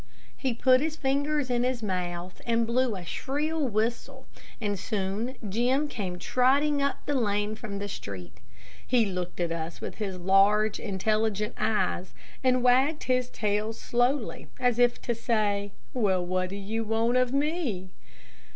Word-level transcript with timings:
He 0.35 0.55
put 0.55 0.81
his 0.81 0.95
fingers 0.95 1.51
in 1.51 1.61
his 1.63 1.83
mouth 1.83 2.41
and 2.47 2.65
blew 2.65 2.95
a 2.95 3.05
shrill 3.05 3.67
whistle, 3.67 4.25
and 4.59 4.79
soon 4.79 5.35
Jim 5.47 5.87
came 5.87 6.17
trotting 6.17 6.81
up 6.81 7.05
the 7.05 7.13
lane 7.13 7.53
from 7.53 7.77
the 7.77 7.87
street. 7.87 8.39
He 8.87 9.05
looked 9.05 9.39
at 9.39 9.51
us 9.51 9.79
with 9.79 9.97
his 9.99 10.17
large, 10.17 10.79
intelligent 10.79 11.53
eyes, 11.59 12.15
and 12.43 12.63
wagged 12.63 13.03
his 13.03 13.29
tail 13.29 13.73
slowly, 13.73 14.47
as 14.59 14.79
if 14.79 14.99
to 15.03 15.13
say, 15.13 15.71
"Well, 15.93 16.25
what 16.25 16.49
do 16.49 16.55
you 16.55 16.83
want 16.83 17.17
of 17.17 17.31
me?" 17.31 17.91